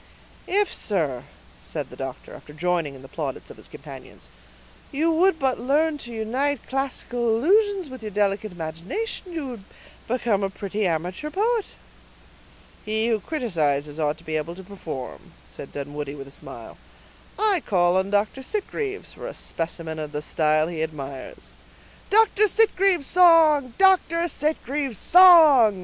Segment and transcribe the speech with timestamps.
[0.47, 1.25] "If, sir,"
[1.61, 4.29] said the doctor, after joining in the plaudits of his companions,
[4.91, 9.63] "you would but learn to unite classical allusions with your delicate imagination you would
[10.07, 11.65] become a pretty amateur poet."
[12.83, 16.79] "He who criticizes ought to be able to perform," said Dunwoodie with a smile.
[17.37, 18.41] "I call on Dr.
[18.41, 21.53] Sitgreaves for a specimen of the style he admires."
[22.09, 22.47] "Dr.
[22.47, 23.75] Sitgreaves' song!
[23.77, 24.27] Dr.
[24.27, 25.79] Sitgreaves' song!"